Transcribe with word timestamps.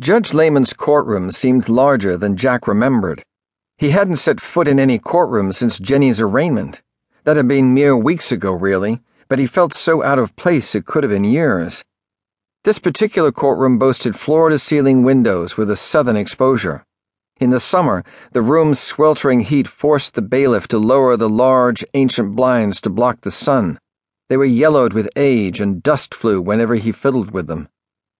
Judge 0.00 0.34
Lehman's 0.34 0.72
courtroom 0.72 1.30
seemed 1.30 1.68
larger 1.68 2.16
than 2.16 2.36
Jack 2.36 2.66
remembered. 2.66 3.22
He 3.78 3.90
hadn't 3.90 4.16
set 4.16 4.40
foot 4.40 4.66
in 4.66 4.80
any 4.80 4.98
courtroom 4.98 5.52
since 5.52 5.78
Jenny's 5.78 6.20
arraignment. 6.20 6.82
That 7.22 7.36
had 7.36 7.46
been 7.46 7.72
mere 7.72 7.96
weeks 7.96 8.32
ago, 8.32 8.50
really, 8.50 9.00
but 9.28 9.38
he 9.38 9.46
felt 9.46 9.72
so 9.72 10.02
out 10.02 10.18
of 10.18 10.34
place 10.34 10.74
it 10.74 10.84
could 10.84 11.04
have 11.04 11.12
been 11.12 11.22
years. 11.22 11.84
This 12.64 12.80
particular 12.80 13.30
courtroom 13.30 13.78
boasted 13.78 14.16
floor 14.16 14.48
to 14.48 14.58
ceiling 14.58 15.04
windows 15.04 15.56
with 15.56 15.70
a 15.70 15.76
southern 15.76 16.16
exposure. 16.16 16.84
In 17.38 17.50
the 17.50 17.60
summer, 17.60 18.02
the 18.32 18.42
room's 18.42 18.80
sweltering 18.80 19.42
heat 19.42 19.68
forced 19.68 20.16
the 20.16 20.22
bailiff 20.22 20.66
to 20.68 20.78
lower 20.78 21.16
the 21.16 21.28
large, 21.28 21.84
ancient 21.94 22.34
blinds 22.34 22.80
to 22.80 22.90
block 22.90 23.20
the 23.20 23.30
sun. 23.30 23.78
They 24.28 24.36
were 24.36 24.44
yellowed 24.44 24.92
with 24.92 25.08
age 25.14 25.60
and 25.60 25.84
dust 25.84 26.16
flew 26.16 26.40
whenever 26.40 26.74
he 26.74 26.90
fiddled 26.90 27.30
with 27.30 27.46
them. 27.46 27.68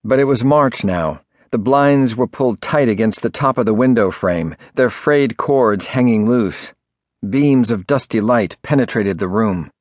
But 0.05 0.19
it 0.19 0.25
was 0.25 0.41
March 0.41 0.85
now 0.85 1.19
the 1.55 1.59
blinds 1.59 2.17
were 2.17 2.27
pulled 2.27 2.59
tight 2.59 2.89
against 2.89 3.21
the 3.21 3.29
top 3.29 3.57
of 3.57 3.65
the 3.65 3.73
window 3.73 4.11
frame, 4.11 4.57
their 4.73 4.89
frayed 4.89 5.37
cords 5.37 5.85
hanging 5.85 6.27
loose. 6.27 6.73
Beams 7.29 7.71
of 7.71 7.87
dusty 7.87 8.19
light 8.19 8.57
penetrated 8.61 9.19
the 9.19 9.29
room. 9.29 9.71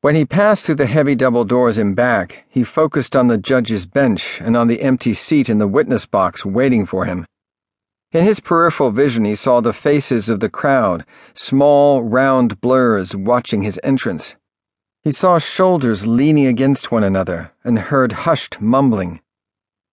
When 0.00 0.16
he 0.16 0.24
passed 0.24 0.66
through 0.66 0.74
the 0.74 0.86
heavy 0.86 1.14
double 1.14 1.44
doors 1.44 1.78
in 1.78 1.94
back, 1.94 2.44
he 2.48 2.64
focused 2.64 3.14
on 3.14 3.28
the 3.28 3.38
judge's 3.38 3.86
bench 3.86 4.40
and 4.40 4.56
on 4.56 4.66
the 4.66 4.82
empty 4.82 5.14
seat 5.14 5.48
in 5.48 5.58
the 5.58 5.68
witness 5.68 6.04
box 6.04 6.44
waiting 6.44 6.84
for 6.84 7.04
him. 7.04 7.26
In 8.10 8.24
his 8.24 8.40
peripheral 8.40 8.90
vision, 8.90 9.24
he 9.24 9.36
saw 9.36 9.60
the 9.60 9.72
faces 9.72 10.28
of 10.28 10.40
the 10.40 10.50
crowd, 10.50 11.06
small, 11.32 12.02
round 12.02 12.60
blurs 12.60 13.14
watching 13.14 13.62
his 13.62 13.78
entrance. 13.84 14.34
He 15.04 15.12
saw 15.12 15.38
shoulders 15.38 16.08
leaning 16.08 16.46
against 16.46 16.90
one 16.90 17.04
another 17.04 17.52
and 17.62 17.78
heard 17.78 18.24
hushed 18.26 18.60
mumbling. 18.60 19.20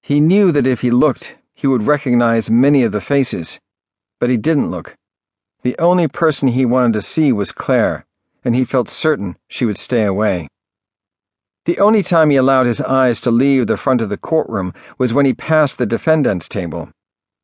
He 0.02 0.20
knew 0.20 0.52
that 0.52 0.68
if 0.68 0.82
he 0.82 0.92
looked, 0.92 1.36
he 1.54 1.68
would 1.68 1.84
recognize 1.84 2.50
many 2.50 2.84
of 2.84 2.92
the 2.92 3.02
faces, 3.02 3.60
but 4.20 4.30
he 4.30 4.38
didn't 4.38 4.72
look. 4.72 4.96
The 5.62 5.78
only 5.78 6.08
person 6.08 6.48
he 6.50 6.66
wanted 6.66 6.94
to 6.94 7.02
see 7.02 7.32
was 7.32 7.52
Claire, 7.52 8.06
and 8.44 8.56
he 8.56 8.66
felt 8.66 8.90
certain 8.90 9.38
she 9.48 9.66
would 9.66 9.78
stay 9.78 10.04
away. 10.04 10.48
The 11.66 11.78
only 11.78 12.02
time 12.02 12.32
he 12.32 12.38
allowed 12.38 12.66
his 12.66 12.82
eyes 12.82 13.22
to 13.22 13.30
leave 13.30 13.68
the 13.68 13.78
front 13.78 14.02
of 14.02 14.10
the 14.10 14.18
courtroom 14.18 14.74
was 14.98 15.14
when 15.14 15.28
he 15.28 15.34
passed 15.36 15.78
the 15.78 15.86
defendant's 15.86 16.50
table. 16.50 16.90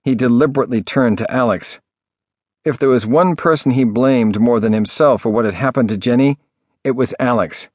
He 0.03 0.16
deliberately 0.16 0.81
turned 0.81 1.19
to 1.19 1.31
Alex. 1.31 1.80
If 2.66 2.80
there 2.80 2.89
was 2.89 3.05
one 3.05 3.36
person 3.36 3.71
he 3.71 3.83
blamed 3.83 4.39
more 4.39 4.59
than 4.59 4.73
himself 4.73 5.21
for 5.21 5.30
what 5.30 5.45
had 5.45 5.53
happened 5.53 5.89
to 5.89 5.97
Jenny, 5.97 6.39
it 6.83 6.95
was 6.95 7.14
Alex. 7.19 7.69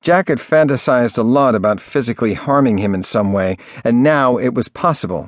Jack 0.00 0.28
had 0.28 0.38
fantasized 0.38 1.18
a 1.18 1.22
lot 1.22 1.54
about 1.54 1.80
physically 1.80 2.34
harming 2.34 2.78
him 2.78 2.94
in 2.94 3.02
some 3.02 3.32
way, 3.32 3.56
and 3.84 4.02
now 4.02 4.36
it 4.36 4.54
was 4.54 4.68
possible. 4.68 5.26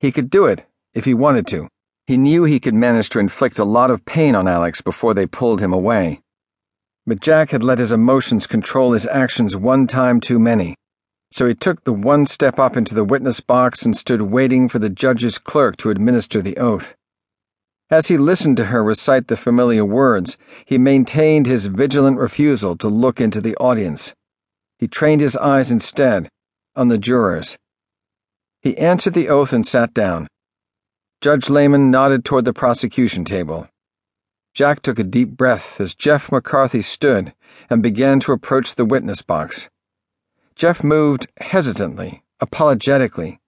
He 0.00 0.12
could 0.12 0.30
do 0.30 0.46
it 0.46 0.64
if 0.94 1.04
he 1.04 1.14
wanted 1.14 1.46
to. 1.48 1.68
He 2.06 2.16
knew 2.16 2.44
he 2.44 2.60
could 2.60 2.74
manage 2.74 3.08
to 3.10 3.18
inflict 3.18 3.58
a 3.58 3.64
lot 3.64 3.90
of 3.90 4.04
pain 4.04 4.34
on 4.34 4.46
Alex 4.46 4.80
before 4.80 5.14
they 5.14 5.26
pulled 5.26 5.60
him 5.60 5.72
away. 5.72 6.20
But 7.06 7.20
Jack 7.20 7.50
had 7.50 7.62
let 7.62 7.78
his 7.78 7.92
emotions 7.92 8.46
control 8.46 8.92
his 8.92 9.06
actions 9.06 9.56
one 9.56 9.86
time 9.86 10.20
too 10.20 10.38
many, 10.38 10.76
so 11.30 11.46
he 11.46 11.54
took 11.54 11.82
the 11.82 11.92
one 11.92 12.26
step 12.26 12.58
up 12.58 12.76
into 12.76 12.94
the 12.94 13.04
witness 13.04 13.40
box 13.40 13.84
and 13.84 13.96
stood 13.96 14.22
waiting 14.22 14.68
for 14.68 14.78
the 14.78 14.88
judge's 14.88 15.36
clerk 15.36 15.76
to 15.78 15.90
administer 15.90 16.40
the 16.40 16.56
oath. 16.56 16.94
As 17.94 18.08
he 18.08 18.18
listened 18.18 18.56
to 18.56 18.64
her 18.64 18.82
recite 18.82 19.28
the 19.28 19.36
familiar 19.36 19.84
words, 19.84 20.36
he 20.64 20.78
maintained 20.78 21.46
his 21.46 21.66
vigilant 21.66 22.18
refusal 22.18 22.76
to 22.78 22.88
look 22.88 23.20
into 23.20 23.40
the 23.40 23.54
audience. 23.58 24.14
He 24.80 24.88
trained 24.88 25.20
his 25.20 25.36
eyes 25.36 25.70
instead 25.70 26.28
on 26.74 26.88
the 26.88 26.98
jurors. 26.98 27.56
He 28.60 28.76
answered 28.78 29.14
the 29.14 29.28
oath 29.28 29.52
and 29.52 29.64
sat 29.64 29.94
down. 29.94 30.26
Judge 31.20 31.48
Lehman 31.48 31.92
nodded 31.92 32.24
toward 32.24 32.46
the 32.46 32.52
prosecution 32.52 33.24
table. 33.24 33.68
Jack 34.54 34.82
took 34.82 34.98
a 34.98 35.04
deep 35.04 35.28
breath 35.28 35.80
as 35.80 35.94
Jeff 35.94 36.32
McCarthy 36.32 36.82
stood 36.82 37.32
and 37.70 37.80
began 37.80 38.18
to 38.18 38.32
approach 38.32 38.74
the 38.74 38.84
witness 38.84 39.22
box. 39.22 39.68
Jeff 40.56 40.82
moved 40.82 41.28
hesitantly, 41.38 42.24
apologetically, 42.40 43.38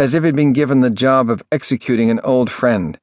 as 0.00 0.16
if 0.16 0.24
he'd 0.24 0.34
been 0.34 0.52
given 0.52 0.80
the 0.80 0.90
job 0.90 1.30
of 1.30 1.44
executing 1.52 2.10
an 2.10 2.18
old 2.24 2.50
friend 2.50 2.98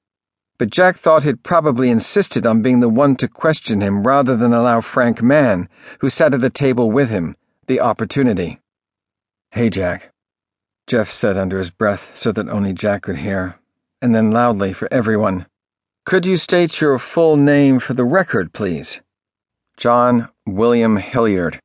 but 0.61 0.69
Jack 0.69 0.95
thought 0.95 1.23
he'd 1.23 1.41
probably 1.41 1.89
insisted 1.89 2.45
on 2.45 2.61
being 2.61 2.81
the 2.81 2.87
one 2.87 3.15
to 3.15 3.27
question 3.27 3.81
him 3.81 4.03
rather 4.05 4.37
than 4.37 4.53
allow 4.53 4.79
Frank 4.79 5.19
Mann, 5.19 5.67
who 6.01 6.07
sat 6.07 6.35
at 6.35 6.41
the 6.41 6.51
table 6.51 6.91
with 6.91 7.09
him, 7.09 7.35
the 7.65 7.79
opportunity. 7.79 8.59
Hey, 9.49 9.71
Jack, 9.71 10.11
Jeff 10.85 11.09
said 11.09 11.35
under 11.35 11.57
his 11.57 11.71
breath 11.71 12.15
so 12.15 12.31
that 12.33 12.47
only 12.47 12.73
Jack 12.73 13.01
could 13.01 13.17
hear, 13.17 13.55
and 14.03 14.13
then 14.13 14.29
loudly 14.29 14.71
for 14.71 14.87
everyone. 14.93 15.47
Could 16.05 16.27
you 16.27 16.35
state 16.35 16.79
your 16.79 16.99
full 16.99 17.37
name 17.37 17.79
for 17.79 17.95
the 17.95 18.05
record, 18.05 18.53
please? 18.53 19.01
John 19.77 20.29
William 20.45 20.97
Hilliard. 20.97 21.59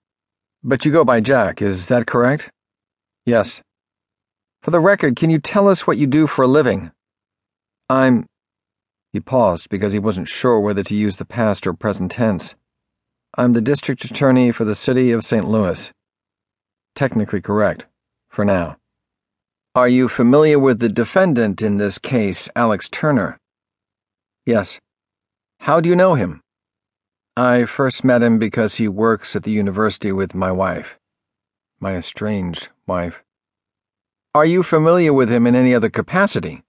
But 0.64 0.86
you 0.86 0.90
go 0.90 1.04
by 1.04 1.20
Jack, 1.20 1.60
is 1.60 1.88
that 1.88 2.06
correct? 2.06 2.50
Yes. 3.26 3.60
For 4.62 4.70
the 4.70 4.80
record, 4.80 5.16
can 5.16 5.28
you 5.28 5.38
tell 5.38 5.68
us 5.68 5.86
what 5.86 5.98
you 5.98 6.06
do 6.06 6.26
for 6.26 6.44
a 6.44 6.48
living? 6.48 6.92
I'm 7.90 8.24
he 9.16 9.20
paused 9.20 9.70
because 9.70 9.94
he 9.94 9.98
wasn't 9.98 10.28
sure 10.28 10.60
whether 10.60 10.82
to 10.82 10.94
use 10.94 11.16
the 11.16 11.24
past 11.24 11.66
or 11.66 11.72
present 11.72 12.10
tense. 12.10 12.54
I'm 13.34 13.54
the 13.54 13.62
district 13.62 14.04
attorney 14.04 14.52
for 14.52 14.66
the 14.66 14.74
city 14.74 15.10
of 15.10 15.24
St. 15.24 15.48
Louis. 15.48 15.90
Technically 16.94 17.40
correct, 17.40 17.86
for 18.28 18.44
now. 18.44 18.76
Are 19.74 19.88
you 19.88 20.08
familiar 20.08 20.58
with 20.58 20.80
the 20.80 20.90
defendant 20.90 21.62
in 21.62 21.76
this 21.76 21.96
case, 21.96 22.50
Alex 22.54 22.90
Turner? 22.90 23.38
Yes. 24.44 24.78
How 25.60 25.80
do 25.80 25.88
you 25.88 25.96
know 25.96 26.12
him? 26.12 26.42
I 27.38 27.64
first 27.64 28.04
met 28.04 28.22
him 28.22 28.38
because 28.38 28.74
he 28.74 28.86
works 28.86 29.34
at 29.34 29.44
the 29.44 29.50
university 29.50 30.12
with 30.12 30.34
my 30.34 30.52
wife. 30.52 30.98
My 31.80 31.96
estranged 31.96 32.68
wife. 32.86 33.24
Are 34.34 34.44
you 34.44 34.62
familiar 34.62 35.14
with 35.14 35.30
him 35.30 35.46
in 35.46 35.54
any 35.54 35.74
other 35.74 35.88
capacity? 35.88 36.65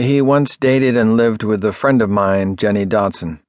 He 0.00 0.22
once 0.22 0.56
dated 0.56 0.96
and 0.96 1.18
lived 1.18 1.42
with 1.42 1.62
a 1.62 1.74
friend 1.74 2.00
of 2.00 2.08
mine, 2.08 2.56
Jenny 2.56 2.86
Dodson. 2.86 3.42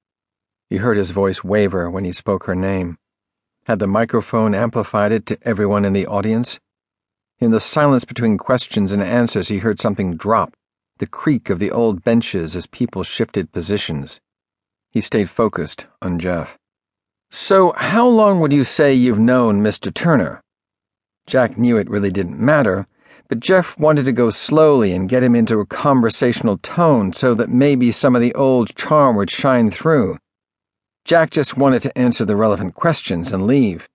He 0.69 0.77
heard 0.77 0.97
his 0.97 1.11
voice 1.11 1.45
waver 1.45 1.89
when 1.89 2.03
he 2.03 2.11
spoke 2.11 2.43
her 2.43 2.55
name. 2.55 2.97
Had 3.67 3.79
the 3.79 3.87
microphone 3.87 4.53
amplified 4.53 5.13
it 5.13 5.25
to 5.27 5.37
everyone 5.43 5.85
in 5.85 5.93
the 5.93 6.05
audience? 6.05 6.59
In 7.39 7.51
the 7.51 7.61
silence 7.61 8.03
between 8.03 8.37
questions 8.37 8.91
and 8.91 9.01
answers, 9.01 9.47
he 9.47 9.59
heard 9.59 9.79
something 9.79 10.17
drop 10.17 10.53
the 10.97 11.07
creak 11.07 11.49
of 11.49 11.59
the 11.59 11.71
old 11.71 12.03
benches 12.03 12.53
as 12.53 12.65
people 12.65 13.01
shifted 13.01 13.53
positions. 13.53 14.19
He 14.89 14.99
stayed 14.99 15.29
focused 15.29 15.87
on 16.01 16.19
Jeff. 16.19 16.57
So, 17.29 17.71
how 17.77 18.05
long 18.05 18.41
would 18.41 18.51
you 18.51 18.65
say 18.65 18.93
you've 18.93 19.17
known 19.17 19.63
Mr. 19.63 19.91
Turner? 19.93 20.41
Jack 21.25 21.57
knew 21.57 21.77
it 21.77 21.89
really 21.89 22.11
didn't 22.11 22.41
matter 22.41 22.87
but 23.31 23.39
Jeff 23.39 23.79
wanted 23.79 24.03
to 24.03 24.11
go 24.11 24.29
slowly 24.29 24.91
and 24.91 25.07
get 25.07 25.23
him 25.23 25.35
into 25.35 25.61
a 25.61 25.65
conversational 25.65 26.57
tone 26.57 27.13
so 27.13 27.33
that 27.33 27.49
maybe 27.49 27.89
some 27.89 28.13
of 28.13 28.21
the 28.21 28.35
old 28.35 28.75
charm 28.75 29.15
would 29.15 29.31
shine 29.31 29.71
through. 29.71 30.17
Jack 31.05 31.29
just 31.29 31.55
wanted 31.55 31.81
to 31.81 31.97
answer 31.97 32.25
the 32.25 32.35
relevant 32.35 32.75
questions 32.75 33.31
and 33.31 33.47
leave. 33.47 33.87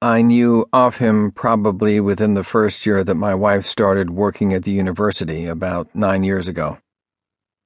I 0.00 0.22
knew 0.22 0.66
of 0.72 0.96
him 0.96 1.30
probably 1.30 2.00
within 2.00 2.34
the 2.34 2.42
first 2.42 2.84
year 2.84 3.04
that 3.04 3.14
my 3.14 3.36
wife 3.36 3.64
started 3.64 4.10
working 4.10 4.52
at 4.52 4.64
the 4.64 4.72
university 4.72 5.46
about 5.46 5.94
nine 5.94 6.24
years 6.24 6.48
ago. 6.48 6.78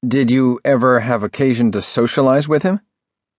Did 0.06 0.31
you 0.31 0.60
ever 0.66 1.00
have 1.00 1.22
occasion 1.22 1.72
to 1.72 1.81
socialize 1.81 2.47
with 2.47 2.62
him? 2.62 2.81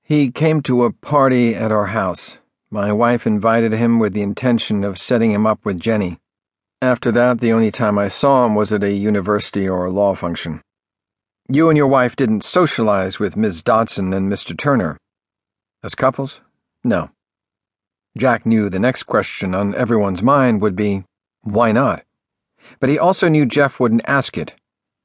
He 0.01 0.31
came 0.31 0.63
to 0.63 0.83
a 0.83 0.91
party 0.91 1.53
at 1.53 1.71
our 1.71 1.85
house. 1.85 2.39
My 2.71 2.91
wife 2.91 3.27
invited 3.27 3.71
him 3.71 3.99
with 3.99 4.13
the 4.13 4.23
intention 4.23 4.83
of 4.83 4.97
setting 4.97 5.29
him 5.29 5.45
up 5.45 5.63
with 5.63 5.79
Jenny. 5.79 6.19
After 6.81 7.11
that, 7.11 7.39
the 7.39 7.51
only 7.51 7.71
time 7.71 7.97
I 7.97 8.07
saw 8.07 8.45
him 8.45 8.53
was 8.53 8.71
at 8.71 8.83
a 8.83 8.93
university 8.93 9.67
or 9.67 9.85
a 9.85 9.91
law 9.91 10.13
function. 10.13 10.61
You 11.49 11.69
and 11.69 11.77
your 11.77 11.87
wife 11.87 12.15
didn't 12.15 12.43
socialize 12.43 13.19
with 13.19 13.35
Ms. 13.35 13.63
Dodson 13.63 14.13
and 14.13 14.31
Mr. 14.31 14.55
Turner. 14.55 14.97
As 15.83 15.95
couples? 15.95 16.41
No. 16.83 17.09
Jack 18.15 18.45
knew 18.45 18.69
the 18.69 18.79
next 18.79 19.03
question 19.03 19.55
on 19.55 19.73
everyone's 19.73 20.21
mind 20.21 20.61
would 20.61 20.75
be, 20.75 21.03
why 21.41 21.71
not? 21.71 22.03
But 22.79 22.89
he 22.89 22.99
also 22.99 23.27
knew 23.27 23.45
Jeff 23.45 23.79
wouldn't 23.79 24.01
ask 24.05 24.37
it. 24.37 24.53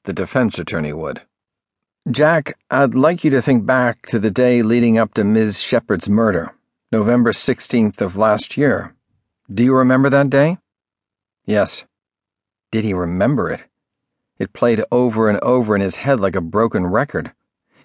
The 0.05 0.13
defense 0.13 0.59
attorney 0.59 0.93
would. 0.93 1.23
Jack, 2.11 2.59
I'd 2.71 2.95
like 2.95 3.23
you 3.25 3.31
to 3.31 3.41
think 3.41 3.65
back 3.65 4.07
to 4.09 4.19
the 4.19 4.31
day 4.31 4.63
leading 4.63 4.99
up 4.99 5.15
to 5.15 5.25
Ms. 5.25 5.63
Shepard's 5.63 6.09
murder, 6.09 6.53
November 6.91 7.33
16th 7.33 8.01
of 8.01 8.17
last 8.17 8.57
year. 8.57 8.95
Do 9.53 9.63
you 9.63 9.75
remember 9.75 10.11
that 10.11 10.29
day? 10.29 10.59
Yes. 11.45 11.85
Did 12.71 12.85
he 12.85 12.95
remember 12.95 13.51
it? 13.51 13.65
It 14.39 14.53
played 14.53 14.83
over 14.91 15.29
and 15.29 15.39
over 15.41 15.75
in 15.75 15.81
his 15.81 15.97
head 15.97 16.21
like 16.21 16.37
a 16.37 16.41
broken 16.41 16.87
record. 16.87 17.33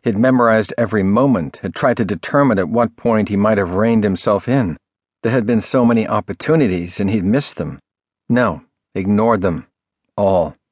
He'd 0.03 0.17
memorized 0.17 0.73
every 0.77 1.03
moment, 1.03 1.57
had 1.57 1.75
tried 1.75 1.97
to 1.97 2.05
determine 2.05 2.59
at 2.59 2.69
what 2.69 2.95
point 2.95 3.29
he 3.29 3.35
might 3.35 3.57
have 3.57 3.73
reined 3.73 4.03
himself 4.03 4.47
in. 4.47 4.77
There 5.23 5.31
had 5.31 5.45
been 5.45 5.61
so 5.61 5.85
many 5.85 6.07
opportunities, 6.07 6.99
and 6.99 7.09
he'd 7.09 7.23
missed 7.23 7.57
them. 7.57 7.79
No, 8.29 8.63
ignored 8.93 9.41
them. 9.41 9.67
All. 10.15 10.55